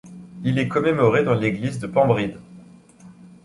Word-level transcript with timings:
Il 0.43 0.57
est 0.57 0.67
commémoré 0.67 1.23
dans 1.23 1.35
l'église 1.35 1.77
de 1.77 1.85
Panbride. 1.85 2.37